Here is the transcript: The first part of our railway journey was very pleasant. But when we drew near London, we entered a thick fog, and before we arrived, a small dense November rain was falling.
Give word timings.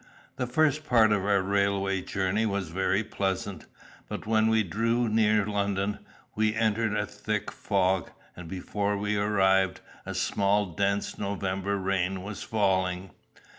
The 0.37 0.47
first 0.47 0.83
part 0.83 1.11
of 1.11 1.25
our 1.25 1.43
railway 1.43 2.01
journey 2.01 2.47
was 2.47 2.69
very 2.69 3.03
pleasant. 3.03 3.67
But 4.09 4.25
when 4.25 4.47
we 4.47 4.63
drew 4.63 5.07
near 5.07 5.45
London, 5.45 5.99
we 6.33 6.55
entered 6.55 6.97
a 6.97 7.05
thick 7.05 7.51
fog, 7.51 8.09
and 8.35 8.47
before 8.47 8.97
we 8.97 9.15
arrived, 9.15 9.81
a 10.03 10.15
small 10.15 10.65
dense 10.73 11.19
November 11.19 11.77
rain 11.77 12.23
was 12.23 12.41
falling. 12.41 13.11